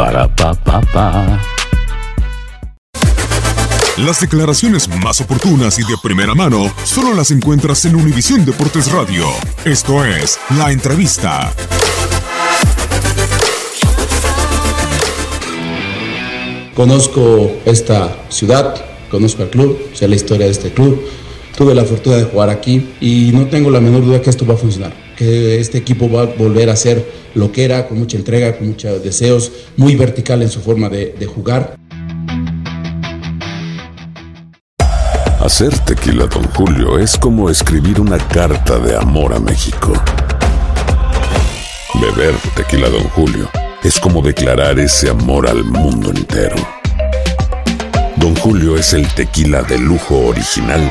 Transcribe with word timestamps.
Para 0.00 0.34
pa 0.34 0.54
pa 0.54 0.80
pa. 0.80 1.38
Las 3.98 4.18
declaraciones 4.18 4.88
más 4.88 5.20
oportunas 5.20 5.78
y 5.78 5.82
de 5.82 5.94
primera 6.02 6.34
mano 6.34 6.72
solo 6.84 7.12
las 7.12 7.30
encuentras 7.30 7.84
en 7.84 7.96
Univisión 7.96 8.46
Deportes 8.46 8.90
Radio. 8.92 9.26
Esto 9.66 10.02
es 10.02 10.38
La 10.56 10.72
Entrevista. 10.72 11.52
Conozco 16.74 17.58
esta 17.66 18.16
ciudad, 18.30 18.82
conozco 19.10 19.42
al 19.42 19.50
club, 19.50 19.78
sé 19.92 20.08
la 20.08 20.14
historia 20.14 20.46
de 20.46 20.52
este 20.52 20.72
club. 20.72 20.98
Tuve 21.58 21.74
la 21.74 21.84
fortuna 21.84 22.16
de 22.16 22.24
jugar 22.24 22.48
aquí 22.48 22.88
y 23.02 23.32
no 23.34 23.48
tengo 23.48 23.68
la 23.68 23.80
menor 23.80 24.06
duda 24.06 24.22
que 24.22 24.30
esto 24.30 24.46
va 24.46 24.54
a 24.54 24.56
funcionar, 24.56 24.94
que 25.20 25.60
este 25.60 25.76
equipo 25.76 26.10
va 26.10 26.22
a 26.22 26.24
volver 26.24 26.70
a 26.70 26.76
ser 26.76 27.04
lo 27.34 27.52
que 27.52 27.66
era, 27.66 27.86
con 27.86 27.98
mucha 27.98 28.16
entrega, 28.16 28.56
con 28.56 28.68
muchos 28.68 29.04
deseos, 29.04 29.52
muy 29.76 29.94
vertical 29.94 30.40
en 30.40 30.48
su 30.48 30.62
forma 30.62 30.88
de, 30.88 31.14
de 31.18 31.26
jugar. 31.26 31.76
Hacer 35.38 35.78
tequila, 35.80 36.24
Don 36.24 36.44
Julio, 36.54 36.98
es 36.98 37.18
como 37.18 37.50
escribir 37.50 38.00
una 38.00 38.16
carta 38.16 38.78
de 38.78 38.96
amor 38.96 39.34
a 39.34 39.38
México. 39.38 39.92
Beber 42.00 42.34
tequila, 42.56 42.88
Don 42.88 43.04
Julio, 43.10 43.50
es 43.84 44.00
como 44.00 44.22
declarar 44.22 44.78
ese 44.78 45.10
amor 45.10 45.46
al 45.46 45.64
mundo 45.64 46.12
entero. 46.12 46.56
Don 48.16 48.34
Julio 48.36 48.78
es 48.78 48.94
el 48.94 49.06
tequila 49.08 49.60
de 49.64 49.76
lujo 49.76 50.16
original, 50.28 50.90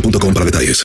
boostmobile.com 0.00 0.32
para 0.32 0.44
detalles. 0.44 0.76